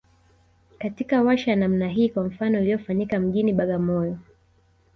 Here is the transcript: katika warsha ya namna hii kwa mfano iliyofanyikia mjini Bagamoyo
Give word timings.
katika 0.79 1.21
warsha 1.21 1.51
ya 1.51 1.57
namna 1.57 1.87
hii 1.89 2.09
kwa 2.09 2.23
mfano 2.23 2.59
iliyofanyikia 2.59 3.19
mjini 3.19 3.53
Bagamoyo 3.53 4.17